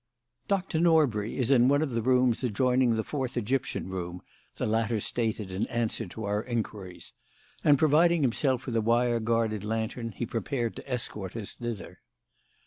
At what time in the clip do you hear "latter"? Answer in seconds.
4.65-4.99